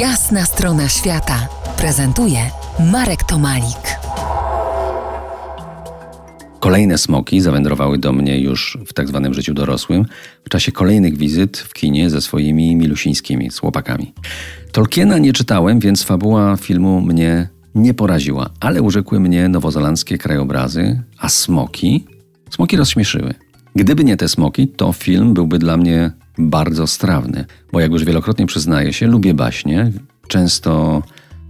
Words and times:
Jasna 0.00 0.44
strona 0.44 0.88
świata 0.88 1.48
prezentuje 1.78 2.38
Marek 2.92 3.24
Tomalik. 3.24 3.98
Kolejne 6.60 6.98
smoki 6.98 7.40
zawędrowały 7.40 7.98
do 7.98 8.12
mnie 8.12 8.40
już 8.40 8.78
w 8.86 8.92
tak 8.92 9.08
zwanym 9.08 9.34
życiu 9.34 9.54
dorosłym 9.54 10.04
w 10.44 10.48
czasie 10.48 10.72
kolejnych 10.72 11.16
wizyt 11.16 11.58
w 11.58 11.74
kinie 11.74 12.10
ze 12.10 12.20
swoimi 12.20 12.76
milusińskimi, 12.76 13.50
z 13.50 13.58
chłopakami. 13.58 14.12
Tolkiena 14.72 15.18
nie 15.18 15.32
czytałem, 15.32 15.80
więc 15.80 16.02
fabuła 16.02 16.56
filmu 16.56 17.00
mnie 17.00 17.48
nie 17.74 17.94
poraziła, 17.94 18.50
ale 18.60 18.82
urzekły 18.82 19.20
mnie 19.20 19.48
nowozelandzkie 19.48 20.18
krajobrazy, 20.18 21.02
a 21.18 21.28
smoki? 21.28 22.04
Smoki 22.50 22.76
rozśmieszyły. 22.76 23.34
Gdyby 23.76 24.04
nie 24.04 24.16
te 24.16 24.28
smoki, 24.28 24.68
to 24.68 24.92
film 24.92 25.34
byłby 25.34 25.58
dla 25.58 25.76
mnie 25.76 26.10
bardzo 26.38 26.86
strawny, 26.86 27.44
bo 27.72 27.80
jak 27.80 27.92
już 27.92 28.04
wielokrotnie 28.04 28.46
przyznaję 28.46 28.92
się, 28.92 29.06
lubię 29.06 29.34
baśnie, 29.34 29.90
często 30.28 31.02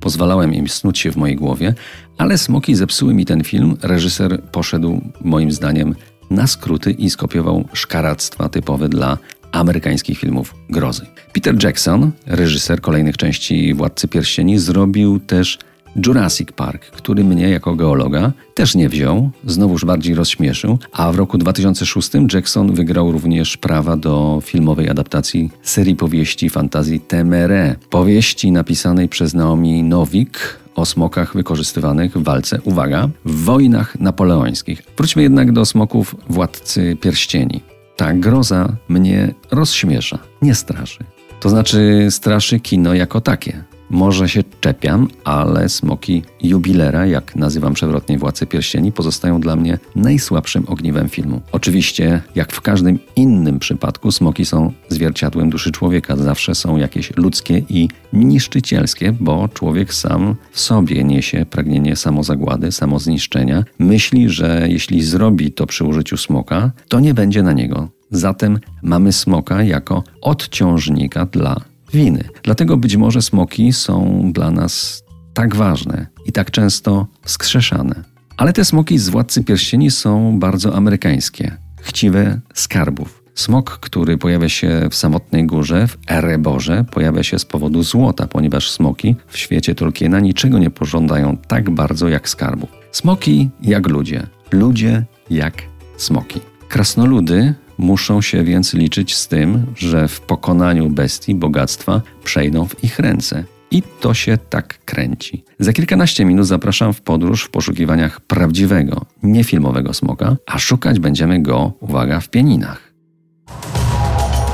pozwalałem 0.00 0.54
im 0.54 0.68
snuć 0.68 0.98
się 0.98 1.12
w 1.12 1.16
mojej 1.16 1.36
głowie, 1.36 1.74
ale 2.18 2.38
smoki 2.38 2.74
zepsuły 2.74 3.14
mi 3.14 3.24
ten 3.24 3.44
film. 3.44 3.76
Reżyser 3.82 4.42
poszedł, 4.42 5.00
moim 5.20 5.52
zdaniem, 5.52 5.94
na 6.30 6.46
skróty 6.46 6.90
i 6.90 7.10
skopiował 7.10 7.64
szkaractwa 7.72 8.48
typowe 8.48 8.88
dla 8.88 9.18
amerykańskich 9.52 10.18
filmów 10.18 10.54
grozy. 10.70 11.06
Peter 11.32 11.64
Jackson, 11.64 12.10
reżyser 12.26 12.80
kolejnych 12.80 13.16
części 13.16 13.74
Władcy 13.74 14.08
Pierścieni, 14.08 14.58
zrobił 14.58 15.20
też 15.20 15.58
Jurassic 16.06 16.52
Park, 16.52 16.84
który 16.84 17.24
mnie 17.24 17.48
jako 17.48 17.74
geologa 17.74 18.32
też 18.54 18.74
nie 18.74 18.88
wziął, 18.88 19.30
znowuż 19.46 19.84
bardziej 19.84 20.14
rozśmieszył, 20.14 20.78
a 20.92 21.12
w 21.12 21.16
roku 21.16 21.38
2006 21.38 22.10
Jackson 22.34 22.74
wygrał 22.74 23.12
również 23.12 23.56
prawa 23.56 23.96
do 23.96 24.40
filmowej 24.44 24.90
adaptacji 24.90 25.50
serii 25.62 25.96
powieści 25.96 26.50
fantazji 26.50 27.00
Temere, 27.00 27.76
powieści 27.90 28.52
napisanej 28.52 29.08
przez 29.08 29.34
Naomi 29.34 29.82
Nowik 29.82 30.58
o 30.74 30.86
smokach 30.86 31.34
wykorzystywanych 31.34 32.12
w 32.12 32.22
walce, 32.22 32.60
uwaga, 32.64 33.08
w 33.24 33.44
wojnach 33.44 34.00
napoleońskich. 34.00 34.82
Wróćmy 34.96 35.22
jednak 35.22 35.52
do 35.52 35.64
smoków 35.64 36.16
Władcy 36.28 36.96
Pierścieni. 37.00 37.60
Ta 37.96 38.14
groza 38.14 38.76
mnie 38.88 39.34
rozśmiesza, 39.50 40.18
nie 40.42 40.54
straszy. 40.54 41.04
To 41.40 41.50
znaczy 41.50 42.06
straszy 42.10 42.60
kino 42.60 42.94
jako 42.94 43.20
takie. 43.20 43.64
Może 43.94 44.28
się 44.28 44.44
czepiam, 44.60 45.08
ale 45.24 45.68
smoki 45.68 46.22
jubilera, 46.42 47.06
jak 47.06 47.36
nazywam 47.36 47.74
przewrotnie 47.74 48.18
Władcę 48.18 48.46
Pierścieni, 48.46 48.92
pozostają 48.92 49.40
dla 49.40 49.56
mnie 49.56 49.78
najsłabszym 49.96 50.64
ogniwem 50.66 51.08
filmu. 51.08 51.40
Oczywiście, 51.52 52.22
jak 52.34 52.52
w 52.52 52.60
każdym 52.60 52.98
innym 53.16 53.58
przypadku, 53.58 54.12
smoki 54.12 54.44
są 54.44 54.72
zwierciadłem 54.88 55.50
duszy 55.50 55.72
człowieka. 55.72 56.16
Zawsze 56.16 56.54
są 56.54 56.76
jakieś 56.76 57.16
ludzkie 57.16 57.62
i 57.68 57.88
niszczycielskie, 58.12 59.12
bo 59.20 59.48
człowiek 59.48 59.94
sam 59.94 60.34
w 60.52 60.60
sobie 60.60 61.04
niesie 61.04 61.46
pragnienie 61.50 61.96
samozagłady, 61.96 62.72
samozniszczenia. 62.72 63.64
Myśli, 63.78 64.30
że 64.30 64.66
jeśli 64.68 65.02
zrobi 65.02 65.52
to 65.52 65.66
przy 65.66 65.84
użyciu 65.84 66.16
smoka, 66.16 66.70
to 66.88 67.00
nie 67.00 67.14
będzie 67.14 67.42
na 67.42 67.52
niego. 67.52 67.88
Zatem 68.10 68.58
mamy 68.82 69.12
smoka 69.12 69.62
jako 69.62 70.04
odciążnika 70.20 71.26
dla 71.26 71.73
winy. 71.94 72.24
Dlatego 72.42 72.76
być 72.76 72.96
może 72.96 73.22
smoki 73.22 73.72
są 73.72 74.20
dla 74.32 74.50
nas 74.50 75.02
tak 75.34 75.56
ważne 75.56 76.06
i 76.26 76.32
tak 76.32 76.50
często 76.50 77.06
wskrzeszane. 77.22 77.94
Ale 78.36 78.52
te 78.52 78.64
smoki 78.64 78.98
z 78.98 79.08
Władcy 79.08 79.44
Pierścieni 79.44 79.90
są 79.90 80.38
bardzo 80.38 80.76
amerykańskie, 80.76 81.56
chciwe 81.80 82.40
skarbów. 82.54 83.24
Smok, 83.34 83.78
który 83.78 84.18
pojawia 84.18 84.48
się 84.48 84.88
w 84.90 84.94
samotnej 84.94 85.46
górze, 85.46 85.86
w 85.86 85.96
Ereborze, 86.10 86.84
pojawia 86.92 87.22
się 87.22 87.38
z 87.38 87.44
powodu 87.44 87.82
złota, 87.82 88.26
ponieważ 88.26 88.70
smoki 88.70 89.16
w 89.28 89.38
świecie 89.38 89.74
Tolkiena 89.74 90.20
niczego 90.20 90.58
nie 90.58 90.70
pożądają 90.70 91.36
tak 91.36 91.70
bardzo 91.70 92.08
jak 92.08 92.28
skarbów. 92.28 92.70
Smoki 92.92 93.50
jak 93.62 93.88
ludzie, 93.88 94.26
ludzie 94.52 95.04
jak 95.30 95.54
smoki. 95.96 96.40
Krasnoludy 96.68 97.54
Muszą 97.78 98.22
się 98.22 98.44
więc 98.44 98.74
liczyć 98.74 99.16
z 99.16 99.28
tym, 99.28 99.66
że 99.76 100.08
w 100.08 100.20
pokonaniu 100.20 100.90
bestii 100.90 101.34
bogactwa 101.34 102.02
przejdą 102.24 102.66
w 102.68 102.84
ich 102.84 102.98
ręce. 102.98 103.44
I 103.70 103.82
to 104.00 104.14
się 104.14 104.38
tak 104.50 104.84
kręci. 104.84 105.44
Za 105.58 105.72
kilkanaście 105.72 106.24
minut 106.24 106.46
zapraszam 106.46 106.92
w 106.92 107.00
podróż 107.00 107.44
w 107.44 107.50
poszukiwaniach 107.50 108.20
prawdziwego, 108.20 109.04
niefilmowego 109.22 109.94
smoka, 109.94 110.36
a 110.46 110.58
szukać 110.58 110.98
będziemy 110.98 111.42
go, 111.42 111.72
uwaga, 111.80 112.20
w 112.20 112.28
pieninach. 112.28 112.94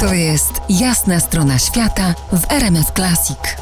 To 0.00 0.14
jest 0.14 0.52
jasna 0.68 1.20
strona 1.20 1.58
świata 1.58 2.14
w 2.32 2.52
RMS 2.52 2.92
Classic. 2.96 3.59